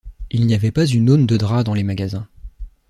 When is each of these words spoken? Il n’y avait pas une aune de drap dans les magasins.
Il 0.31 0.47
n’y 0.47 0.55
avait 0.55 0.71
pas 0.71 0.87
une 0.87 1.11
aune 1.11 1.27
de 1.27 1.37
drap 1.37 1.63
dans 1.63 1.75
les 1.75 1.83
magasins. 1.83 2.27